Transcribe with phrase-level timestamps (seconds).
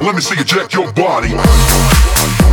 [0.00, 2.43] Let me see you jack your body.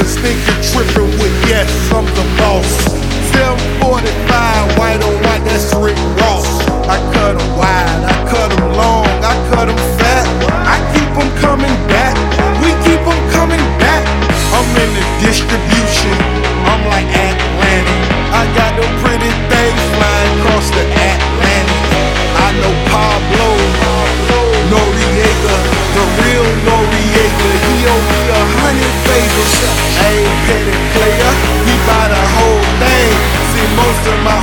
[0.00, 2.89] niggas think you're tripping with, yes, I'm the boss.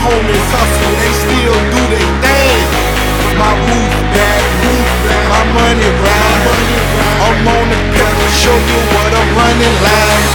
[0.08, 2.64] homies hustle, they still do their thing.
[3.36, 6.44] My roof back, roof back, my money round.
[7.28, 10.28] I'm on the pedal, show you what I'm running like.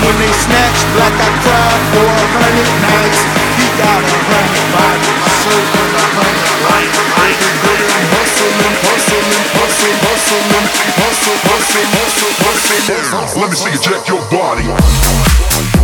[0.00, 3.20] When they snatch black, I cry for a hundred nights.
[3.58, 6.92] He got a hundred bodies, my soul got a hundred life.
[7.18, 9.28] I can hear him hustling, hustling,
[9.58, 10.46] hustling, hustling,
[10.96, 13.40] hustle, hustle, hustle, hustle, hustle.
[13.42, 15.77] Let me see you jack your body.